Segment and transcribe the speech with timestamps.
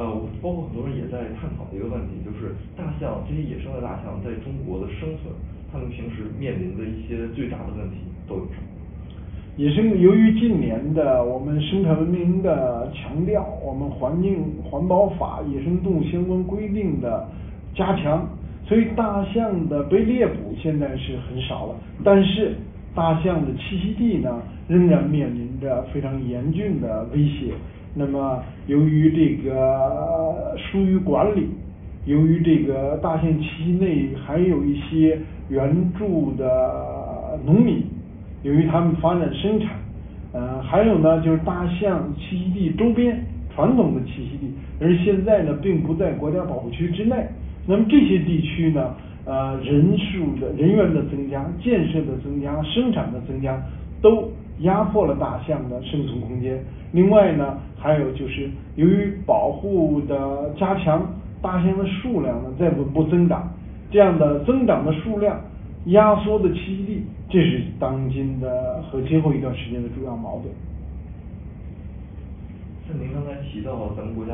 [0.00, 0.06] 呃，
[0.40, 5.28] 包括很多人也在探讨的一个问题，就是大象这些野生的大象在中国的生存，
[5.70, 7.96] 它们平时面临的一些最大的问题
[8.26, 8.64] 都有什么？
[9.58, 17.28] 野生由于近年的我们生态文明的强调，我们环境环保法、野生动物相关规定的
[17.74, 18.26] 加强，
[18.64, 22.54] 所以大象的被猎捕现在是很少了，但是
[22.94, 27.52] 大象的栖息地呢，仍然面临着非常严峻的威胁。
[27.94, 31.48] 那么由于这个疏于管理，
[32.06, 37.82] 由于这个大象栖息内还有一些原住的农民。
[38.42, 39.76] 由于他们发展生产，
[40.32, 43.22] 呃，还有呢，就是大象栖息地周边
[43.54, 44.50] 传统的栖息地，
[44.80, 47.16] 而现在呢，并不在国家保护区之内。
[47.66, 48.94] 那么这些地区呢，
[49.26, 53.60] 呃，人数的人员的增加、建设的增加、生产的增加，
[54.00, 56.62] 都压迫了大象的生存空间。
[56.92, 61.06] 另外呢，还有就是由于保护的加强，
[61.40, 63.48] 大象的数量呢在稳步增长，
[63.90, 65.40] 这样的增长的数量。
[65.86, 70.54] 压缩的栖息地，这是当今的和今后一段时间的主要矛盾。
[72.86, 74.28] 像您刚才提到咱们国家。